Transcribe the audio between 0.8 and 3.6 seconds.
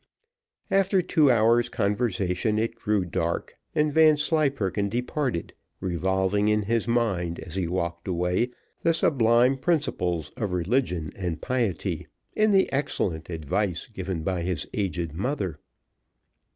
two hours' conversation, it grew dark,